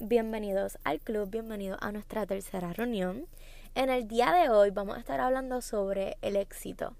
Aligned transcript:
bienvenidos 0.00 0.78
al 0.82 0.98
club, 1.00 1.28
bienvenidos 1.30 1.78
a 1.82 1.92
nuestra 1.92 2.24
tercera 2.24 2.72
reunión. 2.72 3.26
En 3.74 3.90
el 3.90 4.08
día 4.08 4.32
de 4.32 4.48
hoy 4.48 4.70
vamos 4.70 4.96
a 4.96 5.00
estar 5.00 5.20
hablando 5.20 5.60
sobre 5.60 6.16
el 6.22 6.36
éxito. 6.36 6.96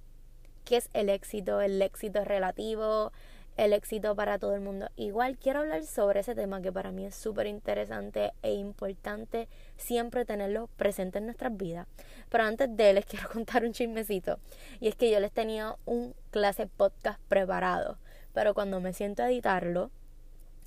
¿Qué 0.67 0.77
es 0.77 0.91
el 0.93 1.09
éxito? 1.09 1.63
El 1.63 1.81
éxito 1.81 2.25
relativo, 2.25 3.11
el 3.57 3.73
éxito 3.73 4.15
para 4.15 4.39
todo 4.39 4.55
el 4.55 4.61
mundo. 4.61 4.91
Igual 4.97 5.39
quiero 5.39 5.61
hablar 5.61 5.85
sobre 5.85 6.21
ese 6.21 6.35
tema 6.35 6.61
que 6.61 6.73
para 6.73 6.93
mí 6.93 7.07
es 7.07 7.15
súper 7.15 7.47
interesante 7.47 8.33
e 8.43 8.53
importante 8.53 9.49
siempre 9.79 10.27
tenerlo 10.27 10.69
presente 10.77 11.19
en 11.19 11.25
nuestras 11.25 11.57
vidas. 11.57 11.87
Pero 12.29 12.45
antes 12.45 12.77
de 12.77 12.93
les 12.93 13.07
quiero 13.07 13.31
contar 13.31 13.65
un 13.65 13.73
chismecito. 13.73 14.39
Y 14.79 14.89
es 14.89 14.95
que 14.95 15.11
yo 15.11 15.21
les 15.21 15.33
tenía 15.33 15.75
un 15.87 16.15
clase 16.31 16.67
podcast 16.67 17.19
preparado. 17.29 17.97
Pero 18.35 18.53
cuando 18.53 18.79
me 18.81 18.93
siento 18.93 19.23
a 19.23 19.31
editarlo, 19.31 19.91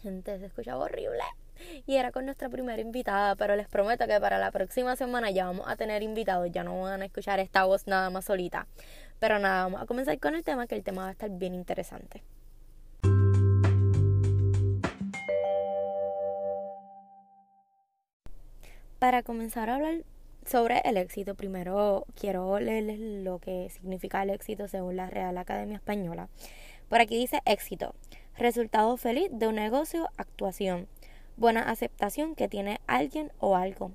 gente, 0.02 0.40
se 0.40 0.48
escuchaba 0.48 0.84
horrible. 0.84 1.22
Y 1.86 1.96
era 1.96 2.12
con 2.12 2.26
nuestra 2.26 2.50
primera 2.50 2.82
invitada, 2.82 3.36
pero 3.36 3.56
les 3.56 3.68
prometo 3.68 4.08
que 4.08 4.20
para 4.20 4.38
la 4.40 4.52
próxima 4.52 4.96
semana 4.96 5.32
ya 5.32 5.46
vamos 5.46 5.68
a 5.68 5.76
tener 5.76 6.04
invitados, 6.04 6.50
ya 6.52 6.64
no 6.64 6.82
van 6.82 7.02
a 7.02 7.06
escuchar 7.06 7.40
esta 7.40 7.66
voz 7.66 7.88
nada 7.88 8.10
más 8.10 8.26
solita. 8.26 8.68
Pero 9.20 9.40
nada, 9.40 9.64
vamos 9.64 9.82
a 9.82 9.86
comenzar 9.86 10.20
con 10.20 10.36
el 10.36 10.44
tema, 10.44 10.68
que 10.68 10.76
el 10.76 10.84
tema 10.84 11.04
va 11.04 11.10
a 11.10 11.12
estar 11.12 11.30
bien 11.30 11.54
interesante. 11.54 12.24
Para 19.00 19.22
comenzar 19.22 19.70
a 19.70 19.76
hablar 19.76 20.04
sobre 20.46 20.82
el 20.86 20.96
éxito, 20.96 21.36
primero 21.36 22.06
quiero 22.16 22.58
leerles 22.60 23.00
lo 23.00 23.40
que 23.40 23.70
significa 23.70 24.24
el 24.24 24.30
éxito 24.30 24.68
según 24.68 24.96
la 24.96 25.10
Real 25.10 25.38
Academia 25.38 25.76
Española. 25.76 26.30
Por 26.88 27.02
aquí 27.02 27.18
dice 27.18 27.42
éxito, 27.46 27.96
resultado 28.38 28.96
feliz 28.98 29.30
de 29.32 29.48
un 29.48 29.56
negocio, 29.56 30.10
actuación, 30.16 30.88
buena 31.38 31.70
aceptación 31.70 32.36
que 32.36 32.48
tiene 32.48 32.80
alguien 32.88 33.32
o 33.40 33.56
algo, 33.56 33.92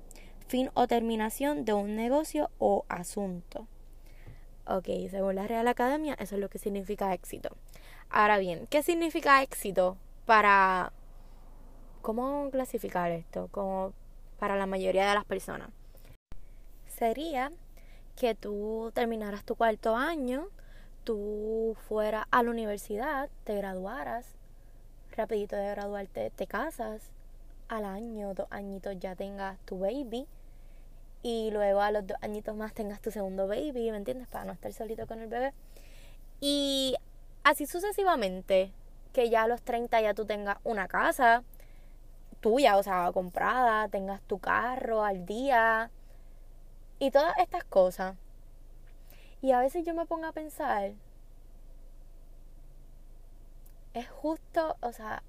fin 0.47 0.69
o 0.73 0.87
terminación 0.87 1.65
de 1.65 1.73
un 1.73 1.95
negocio 1.95 2.49
o 2.57 2.85
asunto. 2.89 3.67
Ok, 4.65 4.87
según 5.09 5.35
la 5.35 5.47
Real 5.47 5.67
Academia, 5.67 6.15
eso 6.19 6.35
es 6.35 6.41
lo 6.41 6.49
que 6.49 6.59
significa 6.59 7.13
éxito. 7.13 7.55
Ahora 8.09 8.37
bien, 8.37 8.67
¿qué 8.67 8.83
significa 8.83 9.41
éxito 9.41 9.97
para... 10.25 10.93
¿Cómo 12.01 12.49
clasificar 12.51 13.11
esto? 13.11 13.49
Como 13.51 13.93
para 14.37 14.55
la 14.55 14.65
mayoría 14.65 15.07
de 15.07 15.15
las 15.15 15.25
personas. 15.25 15.69
Sería 16.87 17.51
que 18.15 18.35
tú 18.35 18.91
terminaras 18.93 19.43
tu 19.43 19.55
cuarto 19.55 19.95
año, 19.95 20.49
tú 21.03 21.75
fueras 21.87 22.25
a 22.31 22.43
la 22.43 22.51
universidad, 22.51 23.29
te 23.43 23.55
graduaras, 23.55 24.35
rapidito 25.15 25.55
de 25.55 25.69
graduarte 25.69 26.29
te 26.29 26.47
casas, 26.47 27.11
al 27.69 27.85
año, 27.85 28.33
dos 28.33 28.47
añitos 28.49 28.99
ya 28.99 29.15
tengas 29.15 29.57
tu 29.59 29.79
baby 29.79 30.27
y 31.21 31.51
luego 31.51 31.81
a 31.81 31.91
los 31.91 32.05
dos 32.05 32.17
añitos 32.21 32.55
más 32.55 32.73
tengas 32.73 33.01
tu 33.01 33.11
segundo 33.11 33.47
baby, 33.47 33.91
¿me 33.91 33.97
entiendes? 33.97 34.27
Para 34.27 34.45
no 34.45 34.53
estar 34.53 34.73
solito 34.73 35.07
con 35.07 35.19
el 35.19 35.27
bebé. 35.27 35.53
Y 36.41 36.95
así 37.43 37.65
sucesivamente, 37.65 38.71
que 39.13 39.29
ya 39.29 39.43
a 39.43 39.47
los 39.47 39.61
30 39.61 40.01
ya 40.01 40.13
tú 40.13 40.25
tengas 40.25 40.57
una 40.63 40.87
casa, 40.87 41.43
tuya, 42.41 42.77
o 42.77 42.83
sea, 42.83 43.11
comprada, 43.13 43.87
tengas 43.89 44.21
tu 44.21 44.39
carro 44.39 45.03
al 45.03 45.25
día 45.25 45.91
y 46.99 47.11
todas 47.11 47.37
estas 47.37 47.63
cosas. 47.65 48.15
Y 49.41 49.51
a 49.51 49.59
veces 49.59 49.85
yo 49.85 49.93
me 49.93 50.05
pongo 50.05 50.27
a 50.27 50.33
pensar, 50.33 50.91
es 53.93 54.09
justo, 54.09 54.77
o 54.81 54.91
sea, 54.93 55.23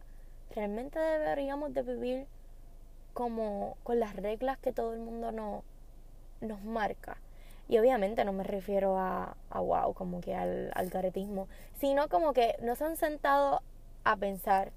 realmente 0.54 0.98
deberíamos 0.98 1.72
de 1.74 1.82
vivir 1.82 2.26
como 3.12 3.76
con 3.82 4.00
las 4.00 4.16
reglas 4.16 4.58
que 4.58 4.72
todo 4.72 4.92
el 4.92 5.00
mundo 5.00 5.32
no, 5.32 5.64
nos 6.40 6.62
marca. 6.62 7.16
Y 7.68 7.78
obviamente 7.78 8.24
no 8.24 8.32
me 8.32 8.42
refiero 8.42 8.98
a, 8.98 9.36
a 9.48 9.60
wow, 9.60 9.94
como 9.94 10.20
que 10.20 10.34
al, 10.34 10.72
al 10.74 10.90
caretismo, 10.90 11.48
sino 11.78 12.08
como 12.08 12.32
que 12.32 12.56
nos 12.62 12.82
han 12.82 12.96
sentado 12.96 13.62
a 14.04 14.16
pensar 14.16 14.72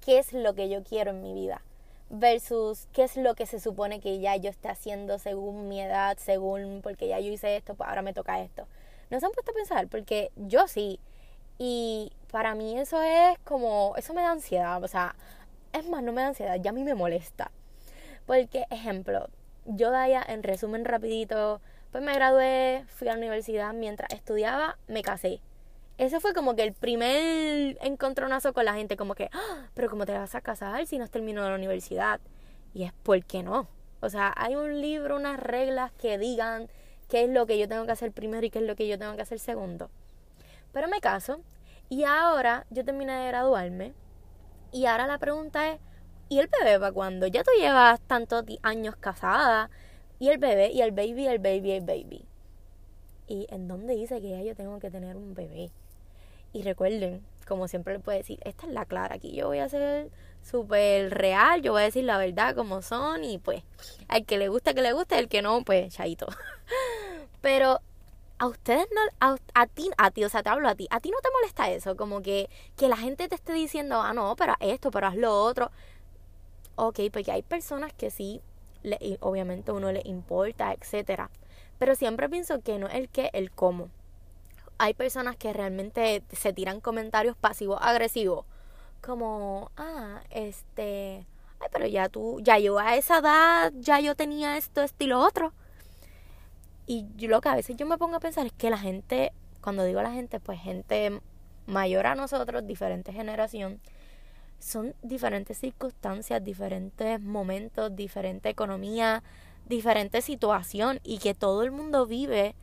qué 0.00 0.18
es 0.18 0.32
lo 0.32 0.54
que 0.54 0.68
yo 0.68 0.84
quiero 0.84 1.10
en 1.10 1.22
mi 1.22 1.34
vida 1.34 1.62
versus 2.10 2.88
qué 2.92 3.04
es 3.04 3.16
lo 3.16 3.34
que 3.34 3.46
se 3.46 3.60
supone 3.60 4.00
que 4.00 4.18
ya 4.18 4.36
yo 4.36 4.50
esté 4.50 4.68
haciendo 4.68 5.18
según 5.18 5.68
mi 5.68 5.80
edad, 5.80 6.18
según 6.18 6.80
porque 6.82 7.08
ya 7.08 7.20
yo 7.20 7.32
hice 7.32 7.56
esto, 7.56 7.74
pues 7.74 7.88
ahora 7.88 8.02
me 8.02 8.12
toca 8.12 8.42
esto. 8.42 8.66
¿No 9.10 9.18
se 9.18 9.26
han 9.26 9.32
puesto 9.32 9.52
a 9.52 9.54
pensar? 9.54 9.88
Porque 9.88 10.30
yo 10.36 10.68
sí. 10.68 11.00
Y 11.60 12.10
para 12.32 12.54
mí 12.54 12.78
eso 12.78 13.02
es 13.02 13.38
como, 13.44 13.94
eso 13.96 14.14
me 14.14 14.22
da 14.22 14.32
ansiedad, 14.32 14.82
o 14.82 14.88
sea, 14.88 15.14
es 15.74 15.86
más, 15.86 16.02
no 16.02 16.12
me 16.12 16.22
da 16.22 16.28
ansiedad, 16.28 16.56
ya 16.60 16.70
a 16.70 16.72
mí 16.72 16.82
me 16.82 16.94
molesta. 16.94 17.50
Porque, 18.26 18.64
ejemplo, 18.70 19.28
yo 19.66 19.90
Daya, 19.90 20.24
en 20.26 20.42
resumen 20.42 20.86
rapidito, 20.86 21.60
pues 21.92 22.02
me 22.02 22.14
gradué, 22.14 22.84
fui 22.88 23.08
a 23.08 23.12
la 23.12 23.18
universidad, 23.18 23.74
mientras 23.74 24.10
estudiaba 24.12 24.78
me 24.88 25.02
casé 25.02 25.42
ese 26.00 26.18
fue 26.18 26.32
como 26.32 26.56
que 26.56 26.62
el 26.62 26.72
primer 26.72 27.76
encontronazo 27.82 28.54
con 28.54 28.64
la 28.64 28.72
gente, 28.72 28.96
como 28.96 29.14
que, 29.14 29.28
¡Ah! 29.34 29.68
pero 29.74 29.90
¿cómo 29.90 30.06
te 30.06 30.12
vas 30.12 30.34
a 30.34 30.40
casar 30.40 30.86
si 30.86 30.96
no 30.96 31.04
has 31.04 31.10
terminado 31.10 31.50
la 31.50 31.56
universidad? 31.56 32.20
Y 32.72 32.84
es, 32.84 32.94
¿por 33.02 33.22
qué 33.22 33.42
no? 33.42 33.68
O 34.00 34.08
sea, 34.08 34.32
hay 34.34 34.56
un 34.56 34.80
libro, 34.80 35.16
unas 35.16 35.38
reglas 35.38 35.92
que 35.92 36.16
digan 36.16 36.70
qué 37.10 37.24
es 37.24 37.28
lo 37.28 37.44
que 37.44 37.58
yo 37.58 37.68
tengo 37.68 37.84
que 37.84 37.92
hacer 37.92 38.12
primero 38.12 38.46
y 38.46 38.48
qué 38.48 38.60
es 38.60 38.64
lo 38.64 38.76
que 38.76 38.88
yo 38.88 38.98
tengo 38.98 39.14
que 39.14 39.20
hacer 39.20 39.38
segundo. 39.38 39.90
Pero 40.72 40.88
me 40.88 41.00
caso 41.00 41.40
y 41.88 42.04
ahora 42.04 42.66
yo 42.70 42.84
terminé 42.84 43.12
de 43.12 43.28
graduarme 43.28 43.94
y 44.72 44.86
ahora 44.86 45.06
la 45.06 45.18
pregunta 45.18 45.72
es, 45.72 45.80
¿y 46.28 46.38
el 46.38 46.48
bebé 46.48 46.78
para 46.78 46.92
cuándo? 46.92 47.26
Ya 47.26 47.42
tú 47.42 47.50
llevas 47.58 48.00
tantos 48.02 48.44
años 48.62 48.94
casada 48.96 49.70
y 50.18 50.28
el 50.28 50.38
bebé 50.38 50.70
y 50.70 50.82
el 50.82 50.92
baby, 50.92 51.26
el 51.26 51.38
baby, 51.38 51.72
el 51.72 51.84
baby. 51.84 52.24
¿Y 53.26 53.46
en 53.50 53.68
dónde 53.68 53.94
dice 53.94 54.20
que 54.20 54.30
ya 54.30 54.42
yo 54.42 54.54
tengo 54.54 54.78
que 54.78 54.90
tener 54.90 55.16
un 55.16 55.34
bebé? 55.34 55.70
Y 56.52 56.62
recuerden, 56.62 57.24
como 57.46 57.68
siempre 57.68 57.94
le 57.94 58.00
puedo 58.00 58.18
decir, 58.18 58.38
esta 58.44 58.66
es 58.66 58.72
la 58.72 58.84
clara. 58.84 59.16
Aquí 59.16 59.32
yo 59.32 59.48
voy 59.48 59.58
a 59.58 59.68
ser 59.68 60.10
súper 60.42 61.10
real, 61.10 61.62
yo 61.62 61.72
voy 61.72 61.82
a 61.82 61.84
decir 61.86 62.04
la 62.04 62.18
verdad 62.18 62.54
como 62.54 62.82
son 62.82 63.24
y 63.24 63.38
pues 63.38 63.62
al 64.08 64.24
que 64.24 64.38
le 64.38 64.48
gusta 64.48 64.74
que 64.74 64.82
le 64.82 64.92
guste, 64.92 65.18
el 65.18 65.28
que 65.28 65.42
no, 65.42 65.64
pues 65.64 65.94
chaito. 65.94 66.26
Pero 67.40 67.80
a 68.40 68.46
ustedes 68.46 68.88
no, 68.94 69.00
a, 69.20 69.36
a, 69.54 69.66
ti, 69.66 69.90
a 69.98 70.10
ti, 70.10 70.24
o 70.24 70.28
sea, 70.28 70.42
te 70.42 70.48
hablo 70.50 70.68
a 70.68 70.74
ti, 70.74 70.88
a 70.90 71.00
ti 71.00 71.10
no 71.10 71.18
te 71.22 71.28
molesta 71.32 71.70
eso, 71.70 71.96
como 71.96 72.22
que, 72.22 72.50
que 72.76 72.88
la 72.88 72.96
gente 72.96 73.28
te 73.28 73.34
esté 73.36 73.52
diciendo, 73.52 74.00
ah, 74.02 74.12
no, 74.14 74.34
pero 74.36 74.54
esto, 74.60 74.90
pero 74.90 75.06
haz 75.08 75.16
lo 75.16 75.32
otro. 75.44 75.70
Ok, 76.76 77.00
porque 77.12 77.32
hay 77.32 77.42
personas 77.42 77.92
que 77.92 78.10
sí, 78.10 78.40
le, 78.82 78.98
obviamente 79.20 79.72
uno 79.72 79.92
le 79.92 80.02
importa, 80.04 80.72
etcétera. 80.72 81.30
Pero 81.78 81.94
siempre 81.94 82.28
pienso 82.28 82.60
que 82.60 82.78
no 82.78 82.88
el 82.88 83.08
qué, 83.10 83.30
el 83.34 83.50
cómo 83.50 83.90
hay 84.80 84.94
personas 84.94 85.36
que 85.36 85.52
realmente 85.52 86.22
se 86.32 86.54
tiran 86.54 86.80
comentarios 86.80 87.36
pasivos 87.36 87.78
agresivos 87.82 88.46
como 89.02 89.70
ah 89.76 90.22
este 90.30 91.26
ay 91.60 91.68
pero 91.70 91.86
ya 91.86 92.08
tú 92.08 92.40
ya 92.40 92.58
yo 92.58 92.78
a 92.78 92.96
esa 92.96 93.18
edad 93.18 93.72
ya 93.76 94.00
yo 94.00 94.14
tenía 94.14 94.56
esto 94.56 94.80
esto 94.80 95.04
y 95.04 95.08
lo 95.08 95.20
otro 95.20 95.52
y 96.90 97.26
lo 97.26 97.40
que 97.40 97.48
a 97.48 97.54
veces 97.54 97.76
yo 97.76 97.86
me 97.86 97.98
pongo 97.98 98.16
a 98.16 98.20
pensar 98.20 98.46
es 98.46 98.52
que 98.52 98.70
la 98.70 98.78
gente 98.78 99.32
cuando 99.60 99.84
digo 99.84 100.02
la 100.02 100.12
gente 100.12 100.40
pues 100.40 100.60
gente 100.60 101.20
mayor 101.66 102.06
a 102.06 102.14
nosotros 102.14 102.66
diferente 102.66 103.12
generación 103.12 103.80
son 104.58 104.94
diferentes 105.02 105.58
circunstancias 105.58 106.42
diferentes 106.42 107.20
momentos 107.20 107.94
diferente 107.94 108.48
economía 108.48 109.22
diferente 109.66 110.20
situación 110.22 111.00
y 111.04 111.18
que 111.18 111.34
todo 111.34 111.62
el 111.62 111.70
mundo 111.70 112.06
vive 112.06 112.54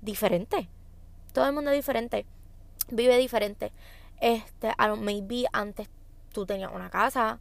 diferente 0.00 0.68
todo 1.32 1.46
el 1.46 1.52
mundo 1.52 1.70
es 1.70 1.76
diferente, 1.76 2.26
vive 2.90 3.16
diferente. 3.16 3.72
Este, 4.20 4.72
a 4.76 4.88
lo 4.88 4.96
maybe 4.96 5.46
antes 5.52 5.88
tú 6.32 6.46
tenías 6.46 6.70
una 6.72 6.90
casa, 6.90 7.40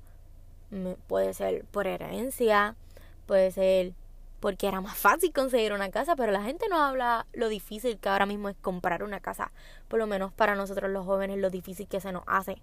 puede 1.08 1.34
ser 1.34 1.66
por 1.66 1.88
herencia, 1.88 2.76
puede 3.28 3.52
ser 3.52 3.94
porque 4.42 4.68
era 4.68 4.82
más 4.82 4.98
fácil 4.98 5.32
conseguir 5.32 5.72
una 5.72 5.92
casa, 5.92 6.16
pero 6.16 6.32
la 6.32 6.44
gente 6.44 6.68
no 6.68 6.84
habla 6.84 7.28
lo 7.32 7.48
difícil 7.48 8.00
que 8.00 8.10
ahora 8.10 8.26
mismo 8.26 8.50
es 8.50 8.58
comprar 8.58 9.04
una 9.04 9.22
casa. 9.22 9.52
Por 9.88 10.00
lo 10.00 10.08
menos 10.08 10.34
para 10.34 10.56
nosotros 10.56 10.92
los 10.92 11.06
jóvenes, 11.06 11.38
lo 11.38 11.52
difícil 11.52 11.88
que 11.88 12.02
se 12.02 12.12
nos 12.12 12.24
hace. 12.26 12.60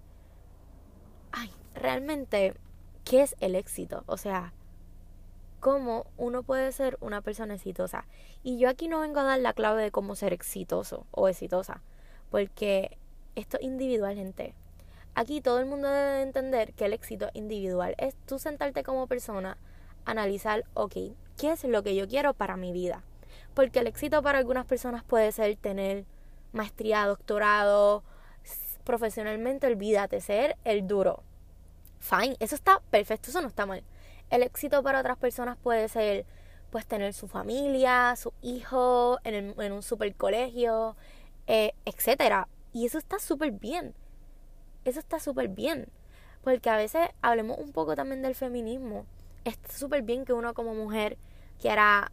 Ay, 1.31 1.49
realmente, 1.73 2.53
¿qué 3.05 3.21
es 3.21 3.35
el 3.39 3.55
éxito? 3.55 4.03
O 4.07 4.17
sea, 4.17 4.53
cómo 5.61 6.05
uno 6.17 6.43
puede 6.43 6.71
ser 6.73 6.97
una 6.99 7.21
persona 7.21 7.53
exitosa. 7.53 8.05
Y 8.43 8.59
yo 8.59 8.67
aquí 8.67 8.89
no 8.89 8.99
vengo 8.99 9.21
a 9.21 9.23
dar 9.23 9.39
la 9.39 9.53
clave 9.53 9.81
de 9.83 9.91
cómo 9.91 10.15
ser 10.15 10.33
exitoso 10.33 11.05
o 11.11 11.29
exitosa, 11.29 11.81
porque 12.29 12.97
esto 13.35 13.57
es 13.57 13.63
individual, 13.63 14.15
gente. 14.15 14.53
Aquí 15.15 15.39
todo 15.39 15.59
el 15.59 15.65
mundo 15.65 15.87
debe 15.87 16.23
entender 16.23 16.73
que 16.73 16.85
el 16.85 16.93
éxito 16.93 17.29
individual 17.33 17.95
es 17.97 18.15
tú 18.25 18.37
sentarte 18.37 18.83
como 18.83 19.07
persona, 19.07 19.57
analizar, 20.03 20.65
ok, 20.73 20.95
¿qué 21.39 21.51
es 21.53 21.63
lo 21.63 21.81
que 21.81 21.95
yo 21.95 22.07
quiero 22.07 22.33
para 22.33 22.57
mi 22.57 22.71
vida? 22.71 23.03
Porque 23.53 23.79
el 23.79 23.87
éxito 23.87 24.21
para 24.21 24.37
algunas 24.37 24.65
personas 24.65 25.03
puede 25.03 25.31
ser 25.31 25.55
tener 25.55 26.05
maestría, 26.51 27.05
doctorado, 27.07 28.03
profesionalmente, 28.83 29.65
olvídate, 29.67 30.21
ser 30.21 30.57
el 30.63 30.87
duro. 30.87 31.23
Fine, 31.99 32.35
eso 32.39 32.55
está 32.55 32.81
perfecto, 32.91 33.29
eso 33.29 33.41
no 33.41 33.47
está 33.47 33.65
mal 33.65 33.83
el 34.29 34.43
éxito 34.43 34.83
para 34.83 34.99
otras 34.99 35.17
personas 35.17 35.57
puede 35.57 35.87
ser 35.89 36.25
pues 36.69 36.85
tener 36.85 37.13
su 37.13 37.27
familia, 37.27 38.15
su 38.15 38.31
hijo 38.41 39.17
en, 39.23 39.55
un 39.71 39.81
super 39.81 40.13
colegio, 40.15 40.95
eh, 41.47 41.73
etcétera. 41.85 42.47
Y 42.73 42.85
eso 42.85 42.99
está 42.99 43.17
súper 43.17 43.51
bien. 43.51 43.95
Eso 44.85 44.99
está 44.99 45.19
súper 45.19 45.47
bien. 45.47 45.87
Porque 46.43 46.69
a 46.69 46.77
veces 46.77 47.09
hablemos 47.23 47.57
un 47.57 47.71
poco 47.71 47.95
también 47.95 48.21
del 48.21 48.35
feminismo. 48.35 49.07
Está 49.45 49.73
súper 49.73 50.03
bien 50.03 50.25
que 50.25 50.33
uno 50.33 50.53
como 50.53 50.75
mujer 50.75 51.17
quiera 51.59 52.11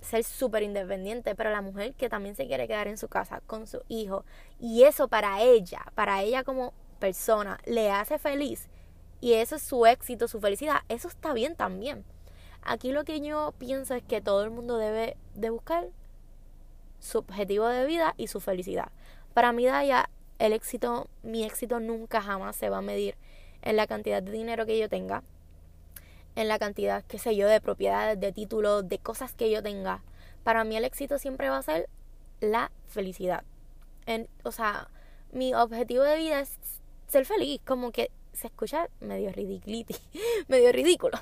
ser 0.00 0.24
súper 0.24 0.62
independiente, 0.62 1.34
pero 1.34 1.50
la 1.50 1.62
mujer 1.62 1.94
que 1.94 2.08
también 2.08 2.34
se 2.34 2.46
quiere 2.46 2.66
quedar 2.66 2.88
en 2.88 2.98
su 2.98 3.08
casa 3.08 3.40
con 3.46 3.66
su 3.66 3.82
hijo 3.88 4.24
y 4.58 4.82
eso 4.82 5.08
para 5.08 5.40
ella, 5.42 5.84
para 5.94 6.22
ella 6.22 6.44
como 6.44 6.74
persona, 6.98 7.58
le 7.64 7.90
hace 7.90 8.18
feliz 8.18 8.68
y 9.20 9.34
eso 9.34 9.56
es 9.56 9.62
su 9.62 9.86
éxito, 9.86 10.26
su 10.28 10.40
felicidad, 10.40 10.80
eso 10.88 11.08
está 11.08 11.32
bien 11.32 11.54
también. 11.54 12.04
Aquí 12.62 12.92
lo 12.92 13.04
que 13.04 13.20
yo 13.20 13.54
pienso 13.58 13.94
es 13.94 14.02
que 14.02 14.20
todo 14.20 14.44
el 14.44 14.50
mundo 14.50 14.76
debe 14.76 15.16
de 15.34 15.50
buscar 15.50 15.88
su 16.98 17.18
objetivo 17.18 17.66
de 17.66 17.86
vida 17.86 18.14
y 18.16 18.28
su 18.28 18.40
felicidad. 18.40 18.90
Para 19.34 19.52
mí, 19.52 19.64
Daya, 19.66 20.10
el 20.38 20.52
éxito, 20.52 21.08
mi 21.22 21.44
éxito 21.44 21.80
nunca 21.80 22.20
jamás 22.20 22.56
se 22.56 22.68
va 22.68 22.78
a 22.78 22.82
medir 22.82 23.16
en 23.62 23.76
la 23.76 23.86
cantidad 23.86 24.22
de 24.22 24.32
dinero 24.32 24.66
que 24.66 24.78
yo 24.78 24.88
tenga, 24.88 25.22
en 26.36 26.48
la 26.48 26.58
cantidad, 26.58 27.04
qué 27.04 27.18
sé 27.18 27.36
yo, 27.36 27.48
de 27.48 27.60
propiedades, 27.60 28.18
de 28.18 28.32
títulos, 28.32 28.88
de 28.88 28.98
cosas 28.98 29.34
que 29.34 29.50
yo 29.50 29.62
tenga. 29.62 30.02
Para 30.44 30.64
mí 30.64 30.76
el 30.76 30.84
éxito 30.84 31.18
siempre 31.18 31.50
va 31.50 31.58
a 31.58 31.62
ser 31.62 31.88
la 32.40 32.70
felicidad. 32.88 33.44
En, 34.06 34.28
o 34.42 34.52
sea, 34.52 34.88
mi 35.32 35.54
objetivo 35.54 36.02
de 36.02 36.16
vida 36.16 36.40
es 36.40 36.58
ser 37.06 37.24
feliz, 37.26 37.60
como 37.64 37.92
que 37.92 38.10
se 38.32 38.46
escucha 38.48 38.88
medio 39.00 39.30
ridiculity, 39.32 39.96
medio 40.48 40.72
ridículo. 40.72 41.18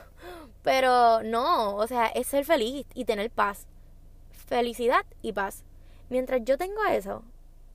Pero 0.63 1.23
no, 1.23 1.77
o 1.77 1.87
sea, 1.87 2.07
es 2.07 2.27
ser 2.27 2.45
feliz 2.45 2.87
y 2.95 3.05
tener 3.05 3.31
paz. 3.31 3.67
Felicidad 4.31 5.05
y 5.23 5.33
paz. 5.33 5.65
Mientras 6.09 6.43
yo 6.45 6.59
tengo 6.59 6.85
eso, 6.87 7.23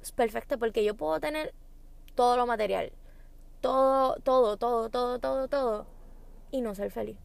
es 0.02 0.12
perfecto 0.12 0.58
porque 0.58 0.84
yo 0.84 0.96
puedo 0.96 1.20
tener 1.20 1.54
todo 2.16 2.38
lo 2.38 2.46
material. 2.46 2.92
Todo, 3.62 4.16
todo, 4.24 4.58
todo, 4.58 4.90
todo, 4.90 5.20
todo, 5.20 5.48
todo. 5.48 5.88
Y 6.52 6.62
no 6.62 6.76
ser 6.76 6.92
feliz. 6.92 7.18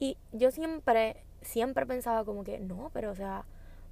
Y 0.00 0.16
yo 0.32 0.50
siempre, 0.50 1.22
siempre 1.42 1.86
pensaba 1.86 2.24
como 2.24 2.42
que, 2.42 2.58
no, 2.58 2.90
pero 2.92 3.12
o 3.12 3.14
sea, 3.14 3.44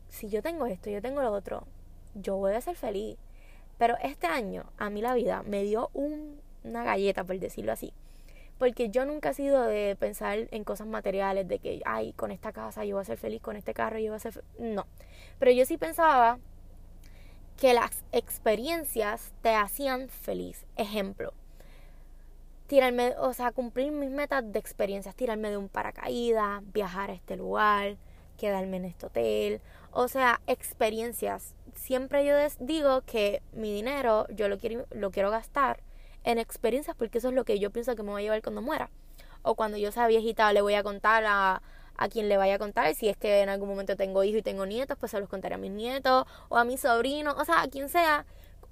si 0.09 0.29
yo 0.29 0.43
tengo 0.43 0.67
esto, 0.67 0.91
yo 0.91 1.01
tengo 1.01 1.23
lo 1.23 1.33
otro, 1.33 1.69
yo 2.15 2.37
voy 2.37 2.55
a 2.55 2.61
ser 2.61 2.75
feliz. 2.75 3.17
Pero 3.79 3.97
este 4.03 4.27
año, 4.27 4.65
a 4.79 4.91
mí 4.91 5.01
la 5.01 5.15
vida 5.15 5.45
me 5.45 5.63
dio 5.63 5.91
un 5.95 6.41
una 6.65 6.85
galleta, 6.85 7.25
por 7.25 7.39
decirlo 7.39 7.73
así. 7.73 7.93
Porque 8.59 8.91
yo 8.91 9.05
nunca 9.05 9.31
he 9.31 9.35
sido 9.35 9.63
de 9.63 9.97
pensar 9.97 10.49
en 10.51 10.65
cosas 10.65 10.87
materiales, 10.87 11.47
de 11.47 11.59
que, 11.59 11.81
ay, 11.85 12.13
con 12.15 12.31
esta 12.31 12.53
casa 12.53 12.85
yo 12.85 12.97
voy 12.97 13.03
a 13.03 13.05
ser 13.05 13.19
feliz, 13.19 13.41
con 13.41 13.57
este 13.57 13.75
carro 13.75 13.99
yo 13.99 14.11
voy 14.11 14.17
a 14.17 14.21
ser 14.21 14.45
No. 14.59 14.87
Pero 15.39 15.53
yo 15.53 15.65
sí 15.65 15.79
pensaba 15.79 16.39
que 17.57 17.73
las 17.75 18.05
experiencias 18.13 19.33
te 19.43 19.55
hacían 19.55 20.09
feliz. 20.09 20.65
Ejemplo, 20.77 21.33
tirarme, 22.69 23.15
o 23.19 23.33
sea, 23.33 23.51
cumplir 23.51 23.91
mis 23.91 24.11
metas 24.11 24.45
de 24.53 24.59
experiencias, 24.59 25.17
tirarme 25.17 25.51
de 25.51 25.57
un 25.57 25.69
paracaídas, 25.69 26.63
viajar 26.73 27.11
a 27.11 27.15
este 27.15 27.35
lugar, 27.37 27.97
quedarme 28.37 28.77
en 28.77 28.85
este 28.85 29.07
hotel, 29.07 29.61
o 29.91 30.07
sea, 30.07 30.41
experiencias. 30.47 31.55
Siempre 31.75 32.25
yo 32.25 32.35
digo 32.61 33.01
que 33.03 33.43
mi 33.53 33.73
dinero 33.73 34.27
yo 34.29 34.49
lo 34.49 34.59
quiero, 34.59 34.87
lo 34.91 35.11
quiero 35.11 35.31
gastar 35.31 35.83
en 36.25 36.39
experiencias 36.39 36.95
porque 36.95 37.19
eso 37.19 37.29
es 37.29 37.35
lo 37.35 37.45
que 37.45 37.59
yo 37.59 37.71
pienso 37.71 37.97
que 37.97 38.03
me 38.03 38.13
va 38.13 38.19
a 38.19 38.23
llevar 38.23 38.43
cuando 38.43 38.63
muera. 38.63 38.91
O 39.43 39.55
cuando 39.55 39.79
yo 39.79 39.91
sea 39.91 40.07
viejita 40.07 40.53
le 40.53 40.61
voy 40.61 40.75
a 40.75 40.83
contar 40.83 41.25
a, 41.27 41.63
a 41.97 42.09
quien 42.09 42.29
le 42.29 42.37
vaya 42.37 42.57
a 42.57 42.59
contar. 42.59 42.95
Si 42.95 43.09
es 43.09 43.17
que 43.17 43.41
en 43.41 43.49
algún 43.49 43.69
momento 43.69 43.97
tengo 43.97 44.25
hijos 44.25 44.41
y 44.41 44.43
tengo 44.43 44.67
nietos, 44.67 44.99
pues 45.01 45.11
se 45.13 45.21
los 45.21 45.29
contaré 45.29 45.55
a 45.55 45.59
mis 45.59 45.71
nietos 45.71 46.27
o 46.51 46.59
a 46.59 46.65
mis 46.65 46.81
sobrinos, 46.81 47.35
o 47.39 47.45
sea, 47.47 47.63
a 47.63 47.69
quien 47.69 47.89
sea. 47.89 48.27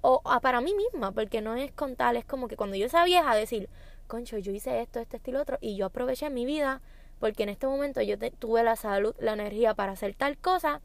O 0.09 0.21
para 0.39 0.61
mí 0.61 0.73
misma, 0.73 1.11
porque 1.11 1.41
no 1.41 1.55
es 1.55 1.69
contar, 1.73 2.15
es 2.15 2.23
como 2.23 2.47
que 2.47 2.55
cuando 2.55 2.77
yo 2.77 2.87
sea 2.87 3.03
vieja 3.03 3.35
decir, 3.35 3.67
concho, 4.07 4.37
yo 4.37 4.53
hice 4.53 4.79
esto, 4.79 5.01
este, 5.01 5.17
estilo, 5.17 5.41
otro, 5.41 5.57
y 5.59 5.75
yo 5.75 5.85
aproveché 5.85 6.29
mi 6.29 6.45
vida 6.45 6.81
porque 7.19 7.43
en 7.43 7.49
este 7.49 7.67
momento 7.67 8.01
yo 8.01 8.15
tuve 8.39 8.63
la 8.63 8.77
salud, 8.77 9.13
la 9.19 9.33
energía 9.33 9.73
para 9.73 9.91
hacer 9.91 10.15
tal 10.15 10.37
cosa 10.37 10.79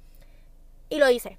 y 0.88 0.98
lo 0.98 1.08
hice. 1.08 1.38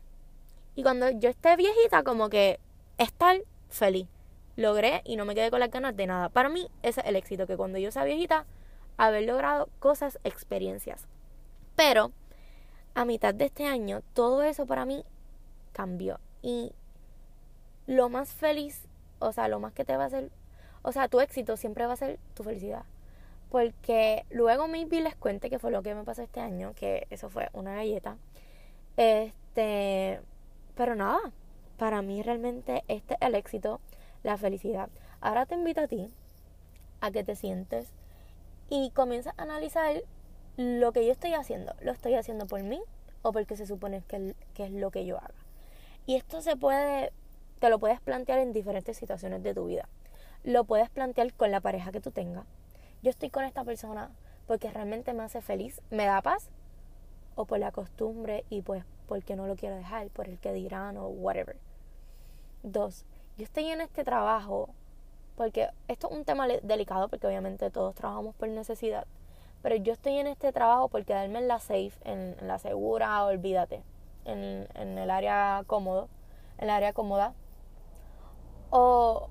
Y 0.76 0.84
cuando 0.84 1.10
yo 1.10 1.30
esté 1.30 1.58
viejita, 1.58 2.04
como 2.04 2.30
que 2.30 2.62
estar 2.98 3.42
feliz 3.68 4.08
logré 4.56 5.02
y 5.04 5.18
no 5.18 5.26
me 5.26 5.36
quedé 5.36 5.52
con 5.52 5.60
las 5.60 5.70
ganas 5.70 5.94
de 5.94 6.08
nada. 6.08 6.30
Para 6.30 6.48
mí 6.48 6.70
ese 6.84 7.02
es 7.02 7.08
el 7.08 7.18
éxito, 7.18 7.48
que 7.48 7.58
cuando 7.58 7.80
yo 7.80 7.92
sea 7.92 8.06
viejita, 8.06 8.46
haber 8.96 9.24
logrado 9.24 9.68
cosas, 9.80 10.20
experiencias. 10.24 11.06
Pero 11.76 12.14
a 12.94 13.04
mitad 13.04 13.34
de 13.34 13.44
este 13.44 13.66
año, 13.66 14.04
todo 14.14 14.42
eso 14.44 14.66
para 14.66 14.86
mí 14.86 15.04
cambió. 15.74 16.22
Y 16.42 16.72
lo 17.88 18.10
más 18.10 18.34
feliz, 18.34 18.88
o 19.20 19.32
sea, 19.32 19.48
lo 19.48 19.60
más 19.60 19.74
que 19.74 19.86
te 19.86 19.96
va 19.98 20.04
a 20.04 20.08
hacer, 20.08 20.32
o 20.82 20.92
sea, 20.92 21.08
tu 21.08 21.20
éxito 21.20 21.58
siempre 21.58 21.86
va 21.86 21.94
a 21.94 21.98
ser 21.98 22.20
tu 22.34 22.44
felicidad. 22.44 22.84
Porque 23.50 24.26
luego 24.32 24.68
maybe 24.68 25.02
les 25.02 25.16
cuente 25.16 25.50
que 25.50 25.60
fue 25.60 25.72
lo 25.72 25.84
que 25.84 25.94
me 25.94 26.04
pasó 26.04 26.24
este 26.24 26.40
año, 26.40 26.74
que 26.76 27.08
eso 27.10 27.30
fue 27.30 27.50
una 27.54 27.76
galleta. 27.76 28.18
Este, 28.98 30.20
pero 30.76 30.96
nada, 30.96 31.20
para 31.78 32.02
mí 32.02 32.22
realmente 32.24 32.84
este 32.88 33.16
es 33.16 33.22
el 33.22 33.36
éxito 33.36 33.80
la 34.24 34.38
felicidad. 34.38 34.90
Ahora 35.22 35.46
te 35.46 35.56
invito 35.56 35.82
a 35.82 35.88
ti 35.88 36.10
a 37.02 37.12
que 37.12 37.24
te 37.24 37.36
sientes 37.36 37.90
y 38.70 38.90
comiences 38.92 39.34
a 39.38 39.44
analizar 39.44 40.02
lo 40.58 40.92
que 40.94 41.06
yo 41.06 41.12
estoy 41.12 41.34
haciendo. 41.34 41.76
¿Lo 41.82 41.92
estoy 41.92 42.16
haciendo 42.16 42.48
por 42.48 42.64
mí 42.64 42.82
o 43.22 43.32
porque 43.32 43.56
se 43.56 43.68
supone 43.68 44.04
que, 44.08 44.36
que 44.54 44.66
es 44.66 44.72
lo 44.72 44.92
que 44.92 45.06
yo 45.06 45.18
haga? 45.18 45.34
Y 46.06 46.16
esto 46.16 46.42
se 46.42 46.56
puede, 46.56 47.12
te 47.64 47.70
lo 47.70 47.80
puedes 47.80 48.02
plantear 48.02 48.40
en 48.40 48.52
diferentes 48.52 48.98
situaciones 48.98 49.42
de 49.42 49.54
tu 49.54 49.68
vida. 49.68 49.88
Lo 50.44 50.66
puedes 50.66 50.90
plantear 50.90 51.32
con 51.32 51.50
la 51.50 51.62
pareja 51.62 51.94
que 51.94 52.02
tú 52.02 52.12
tengas. 52.12 52.46
Yo 53.02 53.10
estoy 53.10 53.30
con 53.30 53.46
esta 53.46 53.64
persona 53.64 54.12
porque 54.48 54.70
realmente 54.70 55.14
me 55.14 55.24
hace 55.24 55.40
feliz, 55.40 55.82
me 55.90 56.04
da 56.04 56.22
paz, 56.22 56.50
o 57.36 57.46
por 57.46 57.60
la 57.60 57.72
costumbre 57.72 58.44
y 58.50 58.64
pues 58.64 58.84
porque 59.08 59.38
no 59.38 59.48
lo 59.48 59.56
quiero 59.56 59.78
dejar, 59.78 60.10
por 60.10 60.28
el 60.28 60.40
que 60.40 60.52
dirán 60.52 60.98
o 60.98 61.08
whatever. 61.08 61.56
Dos, 62.64 63.06
yo 63.38 63.46
estoy 63.46 63.68
en 63.68 63.80
este 63.80 64.04
trabajo 64.04 64.68
porque 65.38 65.70
esto 65.88 66.10
es 66.10 66.18
un 66.18 66.26
tema 66.26 66.50
delicado 66.50 67.08
porque 67.08 67.28
obviamente 67.28 67.72
todos 67.72 67.96
trabajamos 67.96 68.36
por 68.36 68.50
necesidad, 68.50 69.08
pero 69.62 69.78
yo 69.78 69.94
estoy 69.94 70.18
en 70.18 70.28
este 70.28 70.52
trabajo 70.52 70.90
por 70.90 71.06
quedarme 71.06 71.40
en 71.40 71.48
la 71.48 71.60
safe, 71.60 71.94
en, 72.04 72.36
la 72.42 72.60
segura, 72.60 73.24
olvídate, 73.24 73.84
en, 74.26 74.68
en, 74.74 74.98
el 74.98 75.10
área 75.10 75.64
cómodo, 75.66 76.10
en 76.58 76.66
el 76.66 76.70
área 76.72 76.92
cómoda, 76.92 77.34
o, 78.76 79.30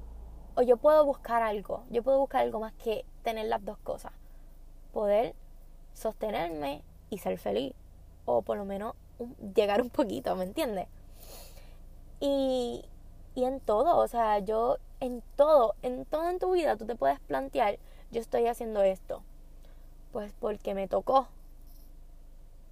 o 0.55 0.63
yo 0.63 0.77
puedo 0.77 1.05
buscar 1.05 1.43
algo, 1.43 1.83
yo 1.91 2.05
puedo 2.05 2.21
buscar 2.21 2.43
algo 2.43 2.61
más 2.61 2.73
que 2.75 3.05
tener 3.25 3.47
las 3.47 3.65
dos 3.65 3.77
cosas, 3.79 4.13
poder 4.93 5.35
sostenerme 5.95 6.85
y 7.11 7.19
ser 7.19 7.37
feliz, 7.39 7.75
o 8.25 8.43
por 8.43 8.57
lo 8.57 8.65
menos 8.65 8.95
llegar 9.57 9.83
un 9.83 9.91
poquito, 9.91 10.37
¿me 10.37 10.45
entiendes? 10.45 10.87
Y, 12.21 12.85
y 13.35 13.43
en 13.43 13.59
todo, 13.59 13.99
o 13.99 14.07
sea, 14.07 14.39
yo 14.39 14.77
en 15.01 15.25
todo, 15.35 15.75
en 15.83 16.05
todo 16.05 16.31
en 16.31 16.39
tu 16.39 16.53
vida 16.53 16.77
tú 16.77 16.87
te 16.87 16.95
puedes 16.95 17.19
plantear, 17.19 17.81
yo 18.13 18.21
estoy 18.21 18.47
haciendo 18.47 18.85
esto, 18.85 19.25
pues 20.13 20.33
porque 20.39 20.73
me 20.75 20.87
tocó 20.87 21.27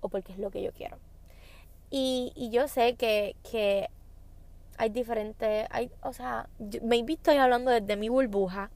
o 0.02 0.08
porque 0.08 0.30
es 0.34 0.38
lo 0.38 0.52
que 0.52 0.62
yo 0.62 0.70
quiero. 0.70 0.98
Y, 1.90 2.32
y 2.36 2.50
yo 2.50 2.68
sé 2.68 2.94
que, 2.94 3.34
que 3.50 3.90
hay 4.80 4.88
diferentes, 4.88 5.66
hay, 5.70 5.90
o 6.02 6.14
sea, 6.14 6.48
me 6.82 7.04
estoy 7.06 7.36
hablando 7.36 7.70
desde 7.70 7.96
mi 7.96 8.08
burbuja. 8.08 8.70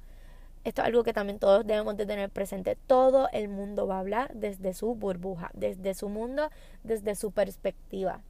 Esto 0.63 0.83
es 0.83 0.89
algo 0.89 1.03
que 1.03 1.15
también 1.15 1.39
todos 1.39 1.67
debemos 1.67 1.97
de 1.97 2.05
tener 2.05 2.29
presente. 2.29 2.77
Todo 2.87 3.29
el 3.33 3.49
mundo 3.49 3.87
va 3.87 3.97
a 3.97 4.01
hablar 4.01 4.31
desde 4.35 4.75
su 4.75 4.95
burbuja, 4.95 5.51
desde 5.55 5.95
su 5.95 6.11
mundo, 6.11 6.51
desde 6.83 7.15
su 7.15 7.33
perspectiva 7.33 8.21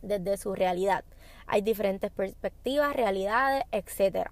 desde 0.00 0.36
su 0.36 0.54
realidad. 0.54 1.04
Hay 1.46 1.60
diferentes 1.62 2.10
perspectivas, 2.10 2.94
realidades, 2.94 3.64
etc. 3.72 4.28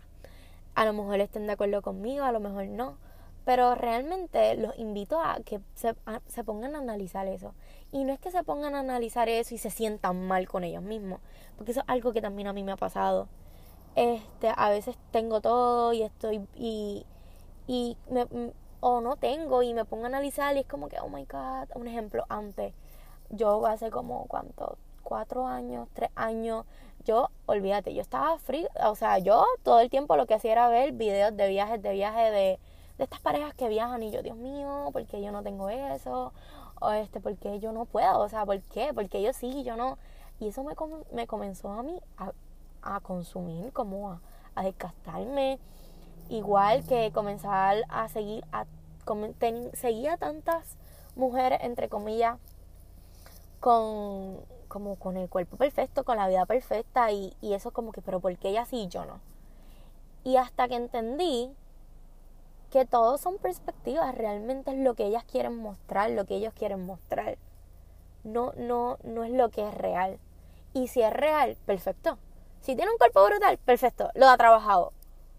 A 0.74 0.84
lo 0.84 0.92
mejor 0.92 1.20
estén 1.20 1.46
de 1.46 1.54
acuerdo 1.54 1.82
conmigo, 1.82 2.24
a 2.24 2.30
lo 2.30 2.38
mejor 2.38 2.66
no. 2.68 2.98
Pero 3.44 3.74
realmente 3.74 4.54
los 4.56 4.78
invito 4.78 5.20
a 5.20 5.38
que 5.44 5.60
se, 5.74 5.94
se, 6.28 6.44
pongan 6.44 6.74
a 6.74 6.78
analizar 6.78 7.26
eso. 7.26 7.54
Y 7.96 8.04
no 8.04 8.12
es 8.12 8.20
que 8.20 8.30
se 8.30 8.42
pongan 8.44 8.74
a 8.74 8.80
analizar 8.80 9.28
eso 9.28 9.54
y 9.54 9.58
se 9.58 9.70
sientan 9.70 10.26
mal 10.26 10.46
con 10.48 10.64
ellos 10.64 10.82
mismos. 10.82 11.20
Porque 11.56 11.72
eso 11.72 11.80
es 11.80 11.86
algo 11.88 12.12
que 12.12 12.20
también 12.20 12.46
a 12.46 12.52
mí 12.52 12.62
me 12.62 12.72
ha 12.72 12.76
pasado. 12.76 13.26
Este, 13.94 14.52
a 14.54 14.68
veces 14.68 14.96
tengo 15.12 15.40
todo 15.40 15.94
y 15.94 16.02
estoy. 16.02 16.46
y, 16.54 17.06
y 17.66 17.96
me, 18.10 18.26
o 18.80 19.00
no 19.00 19.16
tengo 19.16 19.62
y 19.62 19.72
me 19.72 19.86
pongo 19.86 20.04
a 20.04 20.08
analizar 20.08 20.54
y 20.56 20.60
es 20.60 20.66
como 20.66 20.88
que, 20.88 21.00
oh 21.00 21.08
my 21.08 21.24
god, 21.24 21.68
un 21.74 21.88
ejemplo, 21.88 22.24
antes, 22.28 22.74
yo 23.30 23.66
hace 23.66 23.90
como, 23.90 24.26
¿cuánto? 24.26 24.76
cuatro 25.02 25.46
años, 25.46 25.88
tres 25.94 26.10
años, 26.16 26.66
yo, 27.04 27.30
olvídate, 27.46 27.94
yo 27.94 28.02
estaba 28.02 28.38
frío, 28.38 28.68
o 28.84 28.94
sea, 28.96 29.18
yo 29.18 29.44
todo 29.62 29.80
el 29.80 29.88
tiempo 29.88 30.16
lo 30.16 30.26
que 30.26 30.34
hacía 30.34 30.52
era 30.52 30.68
ver 30.68 30.92
videos 30.92 31.34
de 31.36 31.48
viajes, 31.48 31.80
de 31.80 31.92
viajes, 31.92 32.32
de, 32.32 32.58
de 32.98 33.04
estas 33.04 33.20
parejas 33.20 33.54
que 33.54 33.68
viajan 33.68 34.02
y 34.02 34.10
yo, 34.10 34.22
Dios 34.22 34.36
mío, 34.36 34.90
¿por 34.92 35.06
qué 35.06 35.22
yo 35.22 35.30
no 35.32 35.42
tengo 35.42 35.68
eso? 35.70 36.32
O 36.80 36.90
este, 36.90 37.20
¿por 37.20 37.36
qué 37.36 37.58
yo 37.58 37.72
no 37.72 37.84
puedo? 37.84 38.18
O 38.20 38.28
sea, 38.28 38.44
¿por 38.44 38.60
qué? 38.62 38.92
Porque 38.94 39.22
yo 39.22 39.32
sí, 39.32 39.62
yo 39.64 39.76
no. 39.76 39.98
Y 40.40 40.48
eso 40.48 40.62
me, 40.64 40.74
me 41.12 41.26
comenzó 41.26 41.70
a 41.70 41.82
mí 41.82 41.98
a, 42.18 42.32
a 42.82 43.00
consumir, 43.00 43.72
como 43.72 44.10
a, 44.10 44.20
a 44.54 44.62
desgastarme. 44.62 45.58
Igual 46.28 46.84
que 46.86 47.12
comenzar 47.12 47.76
a 47.88 48.08
seguir, 48.08 48.44
a, 48.52 48.66
seguía 49.74 50.16
tantas 50.16 50.76
mujeres, 51.14 51.60
entre 51.62 51.88
comillas, 51.88 52.38
con, 53.60 54.40
como 54.68 54.96
con 54.96 55.16
el 55.16 55.28
cuerpo 55.28 55.56
perfecto, 55.56 56.04
con 56.04 56.16
la 56.16 56.28
vida 56.28 56.44
perfecta 56.46 57.10
y, 57.12 57.34
y 57.40 57.54
eso 57.54 57.70
como 57.70 57.92
que, 57.92 58.02
pero 58.02 58.20
¿por 58.20 58.36
qué 58.36 58.50
ella 58.50 58.64
sí 58.64 58.82
y 58.82 58.88
yo 58.88 59.04
no? 59.04 59.20
Y 60.24 60.36
hasta 60.36 60.68
que 60.68 60.74
entendí 60.74 61.54
que 62.76 62.84
todos 62.84 63.22
son 63.22 63.38
perspectivas, 63.38 64.14
realmente 64.14 64.70
es 64.70 64.76
lo 64.76 64.92
que 64.92 65.06
ellas 65.06 65.24
quieren 65.24 65.56
mostrar, 65.56 66.10
lo 66.10 66.26
que 66.26 66.34
ellos 66.34 66.52
quieren 66.52 66.84
mostrar. 66.84 67.38
No, 68.22 68.52
no, 68.58 68.98
no 69.02 69.24
es 69.24 69.30
lo 69.30 69.48
que 69.48 69.66
es 69.66 69.72
real. 69.72 70.18
Y 70.74 70.88
si 70.88 71.00
es 71.00 71.10
real, 71.10 71.56
perfecto. 71.64 72.18
Si 72.60 72.76
tiene 72.76 72.92
un 72.92 72.98
cuerpo 72.98 73.24
brutal, 73.24 73.56
perfecto, 73.56 74.10
lo 74.14 74.28
ha 74.28 74.36
trabajado. 74.36 74.92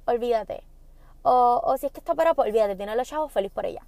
Olvídate. 0.06 0.64
O, 1.22 1.62
o 1.64 1.78
si 1.78 1.86
es 1.86 1.92
que 1.92 2.00
está 2.00 2.16
para 2.16 2.34
pues 2.34 2.48
olvídate, 2.48 2.76
tiene 2.76 2.96
los 2.96 3.08
chavos, 3.08 3.32
feliz 3.32 3.52
por 3.52 3.68
ella. 3.68 3.86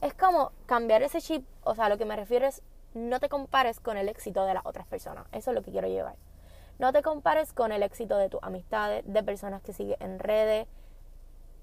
Es 0.00 0.14
como 0.14 0.52
cambiar 0.66 1.02
ese 1.02 1.20
chip, 1.20 1.44
o 1.64 1.74
sea, 1.74 1.88
lo 1.88 1.98
que 1.98 2.04
me 2.04 2.14
refiero 2.14 2.46
es 2.46 2.62
no 2.94 3.18
te 3.18 3.28
compares 3.28 3.80
con 3.80 3.96
el 3.96 4.08
éxito 4.08 4.44
de 4.44 4.54
las 4.54 4.64
otras 4.64 4.86
personas. 4.86 5.26
Eso 5.32 5.50
es 5.50 5.56
lo 5.56 5.62
que 5.62 5.72
quiero 5.72 5.88
llevar. 5.88 6.14
No 6.78 6.92
te 6.92 7.02
compares 7.02 7.52
con 7.52 7.72
el 7.72 7.82
éxito 7.82 8.16
de 8.16 8.28
tus 8.28 8.40
amistades, 8.44 9.02
de 9.04 9.24
personas 9.24 9.60
que 9.60 9.72
siguen 9.72 9.96
en 9.98 10.20
redes, 10.20 10.68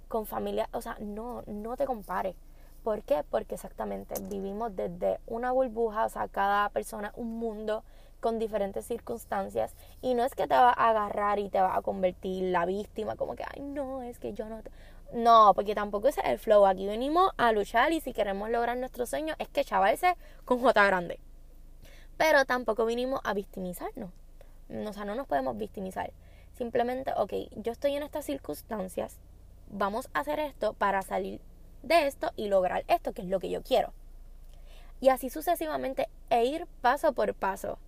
con 0.10 0.26
familia. 0.26 0.68
O 0.74 0.82
sea, 0.82 0.98
no, 1.00 1.44
no 1.48 1.78
te 1.78 1.86
compares. 1.86 2.36
¿Por 2.84 3.04
qué? 3.04 3.24
Porque 3.30 3.56
exactamente 3.56 4.16
vivimos 4.30 4.76
desde 4.76 5.20
una 5.28 5.52
burbuja, 5.54 6.06
o 6.06 6.10
sea, 6.10 6.28
cada 6.28 6.70
persona 6.70 7.14
un 7.16 7.38
mundo 7.40 7.84
con 8.20 8.40
diferentes 8.40 8.86
circunstancias 8.86 9.74
y 10.02 10.14
no 10.14 10.26
es 10.26 10.36
que 10.36 10.48
te 10.48 10.54
va 10.54 10.70
a 10.70 10.90
agarrar 10.90 11.40
y 11.40 11.50
te 11.50 11.62
va 11.62 11.76
a 11.76 11.82
convertir 11.82 12.44
la 12.52 12.66
víctima 12.66 13.16
como 13.16 13.36
que, 13.36 13.46
ay, 13.54 13.62
no, 13.62 14.02
es 14.02 14.20
que 14.20 14.34
yo 14.34 14.50
no... 14.50 14.62
No, 15.12 15.54
porque 15.56 15.74
tampoco 15.74 16.08
es 16.08 16.18
el 16.24 16.38
flow. 16.38 16.68
Aquí 16.68 16.86
venimos 16.86 17.32
a 17.38 17.52
luchar 17.52 17.92
y 17.94 18.00
si 18.00 18.14
queremos 18.14 18.50
lograr 18.52 18.78
nuestro 18.78 19.08
sueño 19.08 19.34
es 19.40 19.48
que 19.50 19.64
chavalse 19.64 20.16
con 20.46 20.60
J 20.60 20.86
grande. 20.86 21.20
Pero 22.16 22.46
tampoco 22.46 22.86
vinimos 22.86 23.20
a 23.24 23.34
victimizarnos. 23.34 24.12
O 24.70 24.94
sea, 24.94 25.06
no 25.06 25.16
nos 25.16 25.26
podemos 25.26 25.58
victimizar. 25.58 26.12
Simplemente, 26.54 27.12
ok, 27.18 27.34
yo 27.56 27.72
estoy 27.72 27.96
en 27.96 28.04
estas 28.04 28.26
circunstancias, 28.26 29.18
vamos 29.70 30.10
a 30.14 30.20
hacer 30.20 30.40
esto 30.40 30.74
para 30.74 31.02
salir 31.02 31.42
de 31.84 32.08
esto 32.08 32.32
y 32.36 32.50
lograr 32.50 32.84
esto, 32.88 33.14
que 33.14 33.22
es 33.22 33.28
lo 33.28 33.40
que 33.40 33.50
yo 33.50 33.64
quiero. 33.64 33.94
Y 35.00 35.10
así 35.10 35.30
sucesivamente, 35.30 36.10
e 36.30 36.46
ir 36.46 36.68
paso 36.82 37.14
por 37.14 37.34
paso. 37.34 37.80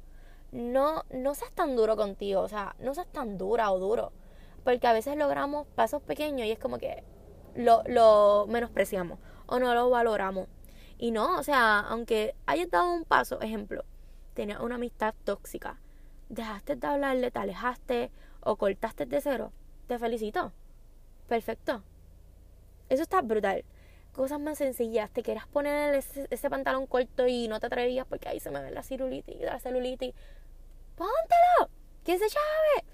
No, 0.52 1.04
no 1.12 1.36
seas 1.36 1.52
tan 1.52 1.76
duro 1.76 1.96
contigo, 1.96 2.42
o 2.42 2.48
sea, 2.48 2.76
no 2.80 2.94
seas 2.94 3.08
tan 3.08 3.38
dura 3.38 3.72
o 3.72 3.80
duro. 3.80 4.12
Porque 4.64 4.88
a 4.88 4.94
veces 4.94 5.18
logramos 5.18 5.68
pasos 5.68 6.02
pequeños 6.02 6.48
y 6.48 6.52
es 6.52 6.60
como 6.60 6.78
que 6.78 7.04
lo, 7.56 7.84
lo 7.88 8.46
menospreciamos 8.48 9.20
o 9.48 9.60
no 9.60 9.74
lo 9.74 9.90
valoramos. 9.90 10.48
Y 10.98 11.12
no, 11.12 11.38
o 11.38 11.44
sea, 11.44 11.80
aunque 11.80 12.36
hayas 12.46 12.70
dado 12.70 12.94
un 12.94 13.06
paso, 13.06 13.42
ejemplo, 13.42 13.84
tenías 14.34 14.60
una 14.60 14.76
amistad 14.76 15.16
tóxica, 15.24 15.80
dejaste 16.30 16.76
de 16.76 16.88
hablarle, 16.88 17.32
te 17.32 17.40
alejaste 17.40 18.12
o 18.40 18.56
cortaste 18.56 19.06
de 19.06 19.20
cero, 19.20 19.52
te 19.88 19.98
felicito. 20.00 20.54
Perfecto. 21.32 21.82
Eso 22.90 23.04
está 23.04 23.22
brutal. 23.22 23.64
Cosas 24.12 24.38
más 24.42 24.58
sencillas, 24.58 25.10
te 25.12 25.24
quieras 25.24 25.48
poner 25.48 25.94
ese, 25.94 26.50
pantalón 26.50 26.88
corto 26.88 27.26
y 27.26 27.48
no 27.48 27.62
te 27.62 27.68
atrevías 27.68 28.06
porque 28.06 28.28
ahí 28.28 28.42
se 28.42 28.52
me 28.52 28.62
ve 28.62 28.70
la 28.70 28.84
celulitis, 28.84 29.40
la 29.40 29.58
celulitis. 29.58 30.14
¡Póntelo! 30.98 31.72
¿Quién 32.04 32.20
se 32.20 32.28
chave? 32.28 32.86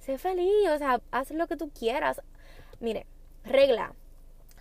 Sé 0.00 0.18
feliz, 0.18 0.68
o 0.68 0.78
sea, 0.78 1.00
haz 1.12 1.30
lo 1.30 1.46
que 1.46 1.56
tú 1.56 1.70
quieras. 1.70 2.22
Mire, 2.80 3.06
regla, 3.44 3.94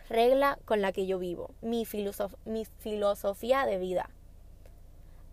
regla 0.07 0.60
con 0.65 0.79
la 0.84 0.91
que 0.91 1.07
yo 1.07 1.17
vivo, 1.17 1.55
mi 1.63 1.84
filosofía 1.84 3.65
de 3.65 3.79
vida. 3.79 4.12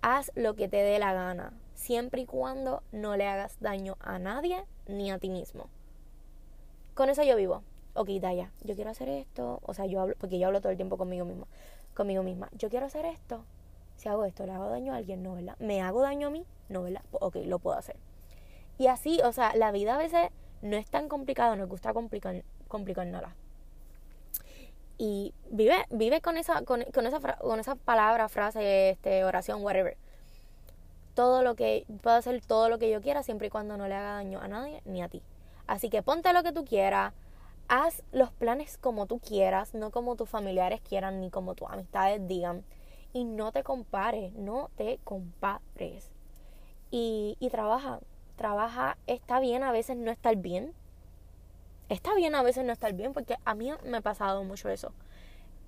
Haz 0.01 0.33
lo 0.35 0.55
que 0.55 0.69
te 0.69 0.79
dé 0.79 0.99
la 0.99 1.13
gana, 1.13 1.53
siempre 1.75 2.23
y 2.23 2.25
cuando 2.25 2.83
no 2.91 3.19
le 3.19 3.27
hagas 3.27 3.61
daño 3.61 3.99
a 4.01 4.19
nadie 4.19 4.65
ni 4.87 5.11
a 5.11 5.19
ti 5.19 5.29
mismo. 5.29 5.69
Con 6.95 7.11
eso 7.11 7.23
yo 7.23 7.37
vivo. 7.37 7.63
Ok, 7.95 8.09
Daya, 8.21 8.51
yo 8.63 8.75
quiero 8.75 8.91
hacer 8.91 9.09
esto. 9.09 9.61
O 9.63 9.75
sea, 9.75 9.87
yo 9.87 10.01
hablo, 10.01 10.15
porque 10.19 10.39
yo 10.39 10.47
hablo 10.47 10.61
todo 10.61 10.71
el 10.71 10.77
tiempo 10.77 10.97
conmigo 10.97 11.25
misma. 11.25 11.47
Conmigo 11.95 12.23
misma. 12.23 12.49
Yo 12.53 12.69
quiero 12.71 12.87
hacer 12.87 13.05
esto. 13.05 13.45
Si 13.97 14.09
hago 14.09 14.25
esto, 14.25 14.47
¿le 14.47 14.53
hago 14.53 14.69
daño 14.69 14.93
a 14.93 14.97
alguien? 14.97 15.23
No, 15.23 15.35
¿verdad? 15.35 15.57
¿Me 15.59 15.81
hago 15.81 16.03
daño 16.03 16.29
a 16.29 16.31
mí? 16.31 16.45
No, 16.69 16.83
¿verdad? 16.83 17.03
Ok, 17.13 17.37
lo 17.45 17.59
puedo 17.59 17.77
hacer. 17.77 17.97
Y 18.79 18.89
así, 18.89 19.21
o 19.23 19.33
sea, 19.33 19.55
la 19.55 19.71
vida 19.71 19.95
a 19.95 19.99
veces 19.99 20.31
no 20.63 20.77
es 20.77 20.89
tan 20.89 21.09
complicada, 21.09 21.57
nos 21.57 21.69
gusta 21.69 21.93
complicar, 21.93 23.07
nada. 23.07 23.37
Y 24.99 25.35
vive, 25.51 25.77
vive 25.91 26.21
con 26.21 26.37
esa, 26.37 26.65
con, 26.65 26.83
esa, 26.83 27.37
con 27.39 27.61
esa 27.61 27.75
palabra, 27.77 28.29
frase, 28.29 28.91
este, 28.91 29.25
oración, 29.25 29.63
whatever. 29.63 29.97
Todo 31.15 31.43
lo 31.43 31.55
que, 31.55 31.85
puedo 32.03 32.17
hacer 32.17 32.41
todo 32.45 32.69
lo 32.69 32.79
que 32.79 32.91
yo 32.91 33.01
quiera 33.01 33.23
siempre 33.23 33.49
y 33.49 33.51
cuando 33.51 33.77
no 33.77 33.87
le 33.87 33.95
haga 33.95 34.15
daño 34.15 34.41
a 34.41 34.49
nadie 34.49 34.83
ni 34.85 35.03
a 35.03 35.09
ti. 35.09 35.23
Así 35.67 35.89
que 35.91 36.03
ponte 36.03 36.33
lo 36.33 36.43
que 36.43 36.53
tú 36.53 36.65
quieras, 36.65 37.15
haz 37.69 38.03
los 38.13 38.31
planes 38.33 38.79
como 38.79 39.07
tú 39.07 39.19
quieras, 39.19 39.75
no 39.75 39.91
como 39.91 40.17
tus 40.17 40.29
familiares 40.29 40.81
quieran 40.81 41.21
ni 41.21 41.31
como 41.31 41.55
tus 41.55 41.69
amistades 41.71 42.27
digan. 42.27 42.65
Y 43.13 43.25
no 43.25 43.53
te 43.53 43.63
compares, 43.63 44.33
no 44.35 44.71
te 44.77 44.99
compares. 45.05 46.11
Y, 46.91 47.37
y 47.41 47.49
trabaja, 47.51 48.01
trabaja, 48.37 48.97
está 49.07 49.41
bien 49.41 49.63
a 49.63 49.73
veces 49.73 49.97
no 49.97 50.11
estar 50.11 50.37
bien. 50.37 50.75
Está 51.89 52.15
bien 52.15 52.35
a 52.35 52.43
veces 52.43 52.65
no 52.65 52.73
estar 52.73 52.93
bien 52.95 53.13
porque 53.13 53.37
a 53.45 53.55
mí 53.55 53.71
me 53.85 53.99
ha 53.99 54.01
pasado 54.01 54.43
mucho 54.45 54.69
eso. 54.69 54.93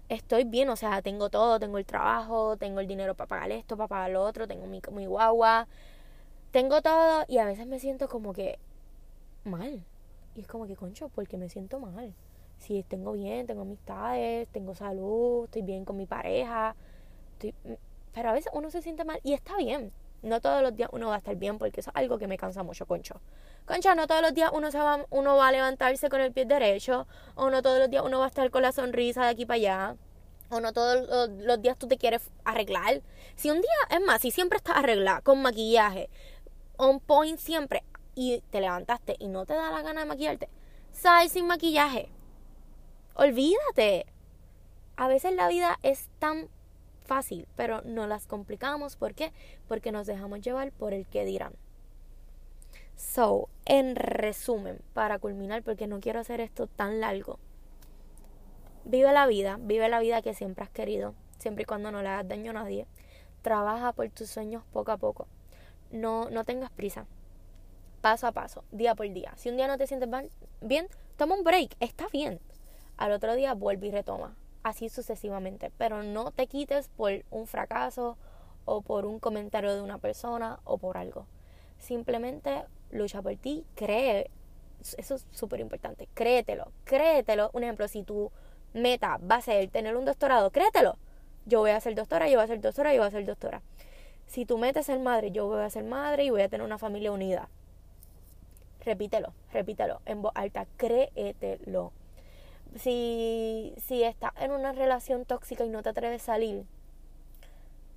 Estoy 0.08 0.44
bien, 0.44 0.68
o 0.68 0.76
sea, 0.76 1.02
tengo 1.02 1.30
todo, 1.30 1.58
tengo 1.58 1.78
el 1.78 1.86
trabajo, 1.86 2.56
tengo 2.56 2.80
el 2.80 2.86
dinero 2.86 3.14
para 3.14 3.28
pagar 3.28 3.50
esto, 3.50 3.76
para 3.76 3.88
pagar 3.88 4.10
lo 4.10 4.22
otro, 4.22 4.46
tengo 4.46 4.66
mi, 4.66 4.80
mi 4.92 5.06
guagua, 5.06 5.66
tengo 6.52 6.80
todo 6.80 7.24
y 7.28 7.38
a 7.38 7.44
veces 7.44 7.66
me 7.66 7.78
siento 7.80 8.08
como 8.08 8.32
que 8.32 8.58
mal. 9.46 9.82
Y 10.34 10.40
es 10.40 10.46
como 10.46 10.66
que, 10.66 10.76
concho, 10.76 11.08
porque 11.08 11.36
me 11.36 11.48
siento 11.48 11.80
mal. 11.80 12.14
Si 12.58 12.82
tengo 12.82 13.12
bien, 13.12 13.46
tengo 13.46 13.62
amistades, 13.62 14.48
tengo 14.48 14.74
salud, 14.74 15.44
estoy 15.44 15.62
bien 15.62 15.84
con 15.84 15.96
mi 15.96 16.06
pareja, 16.06 16.74
pero 18.12 18.30
a 18.30 18.32
veces 18.32 18.50
uno 18.54 18.70
se 18.70 18.82
siente 18.82 19.04
mal 19.04 19.20
y 19.22 19.34
está 19.34 19.56
bien. 19.56 19.92
No 20.22 20.40
todos 20.40 20.62
los 20.62 20.74
días 20.74 20.88
uno 20.92 21.08
va 21.08 21.16
a 21.16 21.18
estar 21.18 21.36
bien 21.36 21.58
porque 21.58 21.80
eso 21.80 21.90
es 21.90 21.96
algo 21.96 22.18
que 22.18 22.26
me 22.26 22.38
cansa 22.38 22.62
mucho, 22.62 22.86
concho. 22.86 23.20
Concha, 23.66 23.94
no 23.94 24.06
todos 24.06 24.22
los 24.22 24.32
días 24.32 24.50
uno, 24.52 24.70
se 24.70 24.78
va, 24.78 25.04
uno 25.10 25.36
va 25.36 25.48
a 25.48 25.52
levantarse 25.52 26.08
con 26.08 26.20
el 26.20 26.32
pie 26.32 26.46
derecho, 26.46 27.06
o 27.34 27.50
no 27.50 27.62
todos 27.62 27.78
los 27.78 27.90
días 27.90 28.02
uno 28.04 28.18
va 28.18 28.24
a 28.24 28.28
estar 28.28 28.50
con 28.50 28.62
la 28.62 28.72
sonrisa 28.72 29.24
de 29.24 29.28
aquí 29.28 29.44
para 29.44 29.56
allá, 29.56 29.96
o 30.48 30.60
no 30.60 30.72
todos 30.72 31.30
los 31.30 31.60
días 31.60 31.76
tú 31.76 31.86
te 31.86 31.98
quieres 31.98 32.30
arreglar. 32.44 33.02
Si 33.34 33.50
un 33.50 33.60
día, 33.60 33.70
es 33.90 34.00
más, 34.00 34.22
si 34.22 34.30
siempre 34.30 34.56
estás 34.56 34.76
arreglada, 34.76 35.20
con 35.20 35.42
maquillaje, 35.42 36.08
on 36.78 37.00
point 37.00 37.38
siempre, 37.38 37.84
y 38.16 38.42
te 38.50 38.60
levantaste 38.60 39.14
y 39.20 39.28
no 39.28 39.46
te 39.46 39.54
da 39.54 39.70
la 39.70 39.82
gana 39.82 40.00
de 40.00 40.06
maquillarte, 40.06 40.48
sal 40.90 41.28
sin 41.28 41.46
maquillaje. 41.46 42.08
Olvídate. 43.14 44.06
A 44.96 45.06
veces 45.06 45.34
la 45.34 45.46
vida 45.46 45.78
es 45.82 46.08
tan 46.18 46.48
fácil, 47.04 47.46
pero 47.54 47.82
no 47.82 48.06
las 48.06 48.26
complicamos. 48.26 48.96
¿Por 48.96 49.14
qué? 49.14 49.32
Porque 49.68 49.92
nos 49.92 50.06
dejamos 50.06 50.40
llevar 50.40 50.72
por 50.72 50.94
el 50.94 51.06
que 51.06 51.24
dirán. 51.24 51.54
So, 52.96 53.50
en 53.66 53.94
resumen, 53.94 54.80
para 54.94 55.18
culminar, 55.18 55.62
porque 55.62 55.86
no 55.86 56.00
quiero 56.00 56.20
hacer 56.20 56.40
esto 56.40 56.66
tan 56.66 57.00
largo, 57.00 57.38
vive 58.84 59.12
la 59.12 59.26
vida, 59.26 59.58
vive 59.60 59.90
la 59.90 60.00
vida 60.00 60.22
que 60.22 60.32
siempre 60.32 60.64
has 60.64 60.70
querido, 60.70 61.14
siempre 61.38 61.62
y 61.62 61.66
cuando 61.66 61.90
no 61.92 62.02
le 62.02 62.08
hagas 62.08 62.28
daño 62.28 62.52
a 62.52 62.54
nadie. 62.54 62.86
Trabaja 63.42 63.92
por 63.92 64.08
tus 64.08 64.30
sueños 64.30 64.64
poco 64.72 64.92
a 64.92 64.96
poco. 64.96 65.28
No, 65.90 66.30
no 66.30 66.44
tengas 66.44 66.70
prisa. 66.70 67.06
Paso 68.00 68.26
a 68.26 68.32
paso, 68.32 68.64
día 68.70 68.94
por 68.94 69.10
día. 69.12 69.32
Si 69.36 69.48
un 69.48 69.56
día 69.56 69.66
no 69.66 69.78
te 69.78 69.86
sientes 69.86 70.08
bien, 70.60 70.88
toma 71.16 71.34
un 71.34 71.44
break, 71.44 71.76
está 71.80 72.06
bien. 72.12 72.40
Al 72.96 73.12
otro 73.12 73.34
día 73.34 73.54
vuelve 73.54 73.88
y 73.88 73.90
retoma 73.90 74.36
así 74.66 74.88
sucesivamente. 74.88 75.70
Pero 75.78 76.02
no 76.02 76.32
te 76.32 76.46
quites 76.46 76.88
por 76.88 77.24
un 77.30 77.46
fracaso 77.46 78.18
o 78.64 78.82
por 78.82 79.06
un 79.06 79.20
comentario 79.20 79.74
de 79.74 79.80
una 79.80 79.98
persona 79.98 80.60
o 80.64 80.78
por 80.78 80.98
algo. 80.98 81.26
Simplemente 81.78 82.64
lucha 82.90 83.22
por 83.22 83.36
ti, 83.36 83.64
cree. 83.74 84.30
Eso 84.98 85.14
es 85.14 85.26
súper 85.30 85.60
importante. 85.60 86.08
Créetelo, 86.14 86.72
créetelo. 86.84 87.50
Un 87.52 87.62
ejemplo, 87.62 87.86
si 87.88 88.02
tu 88.02 88.32
meta 88.74 89.18
va 89.18 89.36
a 89.36 89.40
ser 89.40 89.70
tener 89.70 89.96
un 89.96 90.04
doctorado, 90.04 90.50
créetelo. 90.50 90.96
Yo 91.46 91.60
voy 91.60 91.70
a 91.70 91.80
ser 91.80 91.94
doctora, 91.94 92.28
yo 92.28 92.38
voy 92.38 92.44
a 92.44 92.48
ser 92.48 92.60
doctora, 92.60 92.92
yo 92.92 93.00
voy 93.00 93.08
a 93.08 93.12
ser 93.12 93.24
doctora. 93.24 93.62
Si 94.26 94.44
tu 94.44 94.58
meta 94.58 94.80
es 94.80 94.86
ser 94.86 94.98
madre, 94.98 95.30
yo 95.30 95.46
voy 95.46 95.62
a 95.62 95.70
ser 95.70 95.84
madre 95.84 96.24
y 96.24 96.30
voy 96.30 96.42
a 96.42 96.48
tener 96.48 96.66
una 96.66 96.78
familia 96.78 97.12
unida. 97.12 97.48
Repítelo, 98.86 99.34
repítelo 99.52 100.00
en 100.06 100.22
voz 100.22 100.32
alta, 100.34 100.66
créetelo 100.78 101.92
si, 102.78 103.74
si 103.78 104.02
estás 104.02 104.32
en 104.38 104.52
una 104.52 104.72
relación 104.72 105.24
tóxica 105.24 105.64
y 105.64 105.68
no 105.68 105.82
te 105.82 105.90
atreves 105.90 106.22
a 106.22 106.26
salir, 106.26 106.64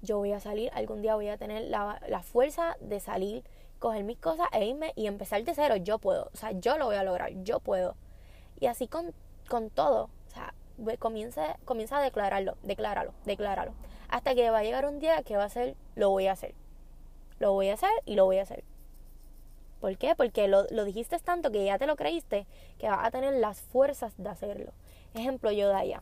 yo 0.02 0.18
voy 0.18 0.32
a 0.32 0.40
salir, 0.40 0.72
algún 0.74 1.02
día 1.02 1.16
voy 1.16 1.28
a 1.28 1.38
tener 1.38 1.64
la, 1.64 2.02
la 2.08 2.22
fuerza 2.22 2.78
de 2.80 3.00
salir, 3.00 3.44
coger 3.80 4.04
mis 4.04 4.18
cosas 4.18 4.48
e 4.54 4.66
irme 4.66 4.94
y 4.96 5.08
empezar 5.08 5.44
de 5.44 5.54
cero. 5.54 5.76
Yo 5.76 6.00
puedo, 6.00 6.30
o 6.34 6.38
sea, 6.38 6.52
yo 6.52 6.78
lo 6.78 6.86
voy 6.86 6.96
a 6.96 7.04
lograr, 7.04 7.32
yo 7.44 7.60
puedo. 7.60 7.96
Y 8.60 8.68
así 8.68 8.88
con, 8.88 9.14
con 9.50 9.70
todo, 9.70 10.10
o 10.28 10.32
sea, 10.32 10.54
comienza, 11.00 11.58
comienza 11.66 11.98
a 11.98 12.02
declararlo, 12.02 12.58
decláralo, 12.64 13.14
decláralo. 13.26 13.74
Hasta 14.08 14.36
que 14.36 14.50
va 14.50 14.60
a 14.60 14.64
llegar 14.64 14.86
un 14.86 15.00
día 15.00 15.22
que 15.24 15.38
va 15.38 15.44
a 15.44 15.50
ser, 15.50 15.76
lo 15.96 16.10
voy 16.10 16.28
a 16.28 16.32
hacer. 16.32 16.56
Lo 17.40 17.54
voy 17.54 17.70
a 17.70 17.74
hacer 17.74 17.92
y 18.06 18.16
lo 18.16 18.26
voy 18.26 18.38
a 18.38 18.44
hacer. 18.44 18.64
¿Por 19.80 19.98
qué? 19.98 20.16
Porque 20.16 20.48
lo, 20.48 20.66
lo 20.72 20.86
dijiste 20.86 21.18
tanto 21.20 21.52
que 21.52 21.66
ya 21.66 21.78
te 21.78 21.88
lo 21.88 21.96
creíste 21.96 22.46
que 22.78 22.90
vas 22.90 23.06
a 23.06 23.12
tener 23.12 23.34
las 23.36 23.62
fuerzas 23.62 24.14
de 24.18 24.30
hacerlo. 24.30 24.74
Ejemplo, 25.14 25.52
yo 25.52 25.70
Daya. 25.70 26.02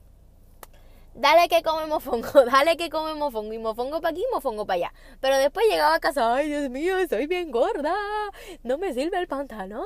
Dale 1.19 1.47
que 1.47 1.63
come 1.63 1.87
mofongo, 1.87 2.45
dale 2.45 2.77
que 2.77 2.91
come 2.91 3.15
mofongo, 3.15 3.51
y 3.51 3.57
mofongo 3.57 3.99
para 4.01 4.11
aquí, 4.11 4.23
mofongo 4.31 4.67
para 4.67 4.75
allá. 4.75 4.93
Pero 5.19 5.35
después 5.37 5.65
llegaba 5.67 5.95
a 5.95 5.99
casa, 5.99 6.35
ay 6.35 6.47
Dios 6.47 6.69
mío, 6.69 6.95
soy 7.09 7.25
bien 7.25 7.49
gorda, 7.49 7.95
no 8.61 8.77
me 8.77 8.93
sirve 8.93 9.17
el 9.17 9.27
pantalón. 9.27 9.83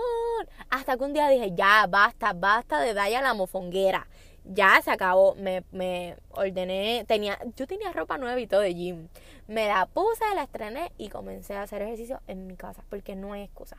Hasta 0.70 0.98
que 0.98 1.04
un 1.06 1.14
día 1.14 1.30
dije, 1.30 1.54
ya, 1.56 1.88
basta, 1.88 2.34
basta 2.34 2.82
de 2.82 2.94
Daya 2.94 3.22
la 3.22 3.34
mofonguera. 3.34 4.10
Ya 4.44 4.82
se 4.82 4.92
acabó, 4.92 5.36
me, 5.36 5.64
me 5.72 6.18
ordené, 6.32 7.06
tenía, 7.08 7.40
yo 7.56 7.68
tenía 7.68 7.92
ropa 7.94 8.18
nueva 8.18 8.40
y 8.40 8.48
todo 8.48 8.62
de 8.62 8.74
gym. 8.74 9.08
Me 9.48 9.68
la 9.68 9.86
puse, 9.86 10.24
la 10.36 10.44
estrené 10.44 10.92
y 10.98 11.10
comencé 11.10 11.56
a 11.56 11.64
hacer 11.64 11.82
ejercicio 11.82 12.22
en 12.28 12.48
mi 12.48 12.56
casa, 12.56 12.84
porque 12.90 13.16
no 13.16 13.34
hay 13.34 13.44
excusa. 13.44 13.78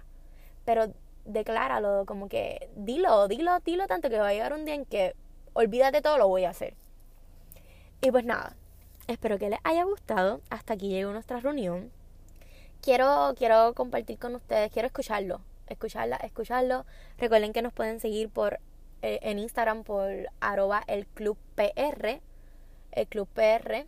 Pero 0.65 0.93
decláralo, 1.25 2.05
como 2.07 2.29
que 2.29 2.69
dilo, 2.77 3.29
dilo, 3.29 3.59
dilo 3.61 3.87
tanto 3.87 4.09
que 4.09 4.19
va 4.19 4.29
a 4.29 4.33
llegar 4.33 4.53
un 4.53 4.65
día 4.65 4.75
en 4.75 4.85
que 4.85 5.15
olvídate 5.53 6.03
todo, 6.03 6.19
lo 6.19 6.29
voy 6.29 6.45
a 6.45 6.51
hacer. 6.51 6.75
Y 8.01 8.11
pues 8.11 8.25
nada, 8.25 8.57
espero 9.07 9.39
que 9.39 9.51
les 9.51 9.61
haya 9.65 9.85
gustado. 9.85 10.41
Hasta 10.51 10.75
aquí 10.75 10.89
llegó 10.89 11.13
nuestra 11.13 11.41
reunión. 11.41 11.91
Quiero, 12.81 13.35
quiero 13.37 13.75
compartir 13.75 14.19
con 14.19 14.35
ustedes, 14.35 14.73
quiero 14.73 14.87
escucharlo, 14.87 15.41
escucharla, 15.69 16.17
escucharlo. 16.17 16.85
Recuerden 17.19 17.53
que 17.53 17.63
nos 17.63 17.73
pueden 17.73 18.01
seguir 18.01 18.29
por 18.29 18.59
eh, 19.03 19.19
en 19.23 19.39
Instagram 19.39 19.83
por 19.83 20.09
arroba 20.41 20.85
el 20.87 21.07
club 21.07 21.37
PR, 21.57 22.21
el 22.93 23.07
club 23.09 23.29
PR. 23.35 23.87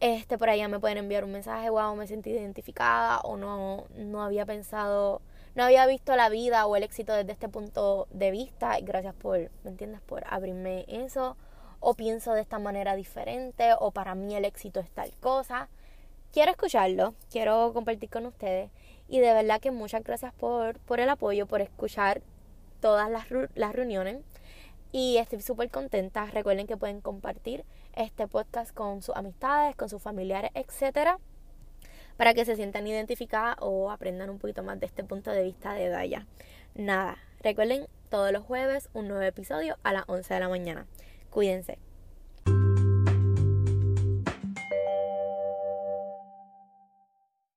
Este, 0.00 0.38
por 0.38 0.48
allá 0.48 0.68
me 0.68 0.78
pueden 0.78 0.98
enviar 0.98 1.24
un 1.24 1.32
mensaje, 1.32 1.70
wow, 1.70 1.94
me 1.96 2.06
sentí 2.06 2.30
identificada 2.30 3.20
o 3.20 3.36
no, 3.36 3.86
no 3.96 4.22
había 4.22 4.46
pensado, 4.46 5.22
no 5.56 5.64
había 5.64 5.86
visto 5.86 6.14
la 6.14 6.28
vida 6.28 6.66
o 6.66 6.76
el 6.76 6.84
éxito 6.84 7.12
desde 7.12 7.32
este 7.32 7.48
punto 7.48 8.06
de 8.10 8.30
vista. 8.30 8.78
Gracias 8.80 9.14
por, 9.14 9.50
¿me 9.64 9.70
entiendes? 9.70 10.00
Por 10.02 10.24
abrirme 10.28 10.84
eso. 10.88 11.36
O 11.80 11.94
pienso 11.94 12.32
de 12.32 12.40
esta 12.40 12.58
manera 12.58 12.96
diferente, 12.96 13.70
o 13.78 13.92
para 13.92 14.14
mí 14.16 14.34
el 14.34 14.44
éxito 14.44 14.80
es 14.80 14.90
tal 14.90 15.12
cosa. 15.20 15.68
Quiero 16.32 16.50
escucharlo, 16.50 17.14
quiero 17.30 17.72
compartir 17.72 18.10
con 18.10 18.26
ustedes. 18.26 18.70
Y 19.08 19.20
de 19.20 19.32
verdad 19.32 19.60
que 19.60 19.70
muchas 19.70 20.02
gracias 20.04 20.32
por, 20.34 20.78
por 20.80 21.00
el 21.00 21.08
apoyo, 21.08 21.46
por 21.46 21.60
escuchar 21.60 22.22
todas 22.80 23.10
las, 23.10 23.26
las 23.54 23.72
reuniones. 23.72 24.18
Y 24.90 25.18
estoy 25.18 25.40
súper 25.42 25.70
contenta. 25.70 26.26
Recuerden 26.26 26.66
que 26.66 26.76
pueden 26.76 27.00
compartir 27.00 27.64
este 27.94 28.26
podcast 28.26 28.72
con 28.74 29.02
sus 29.02 29.14
amistades, 29.16 29.76
con 29.76 29.88
sus 29.88 30.02
familiares, 30.02 30.50
etcétera, 30.54 31.18
para 32.16 32.32
que 32.32 32.44
se 32.44 32.56
sientan 32.56 32.86
identificadas 32.86 33.56
o 33.60 33.90
aprendan 33.90 34.30
un 34.30 34.38
poquito 34.38 34.62
más 34.62 34.80
de 34.80 34.86
este 34.86 35.04
punto 35.04 35.30
de 35.30 35.42
vista 35.42 35.74
de 35.74 35.88
Daya. 35.88 36.26
Nada, 36.74 37.18
recuerden 37.42 37.86
todos 38.08 38.32
los 38.32 38.44
jueves 38.44 38.88
un 38.94 39.08
nuevo 39.08 39.22
episodio 39.22 39.76
a 39.82 39.92
las 39.92 40.04
11 40.06 40.34
de 40.34 40.40
la 40.40 40.48
mañana. 40.48 40.86
Cuídense. 41.30 41.87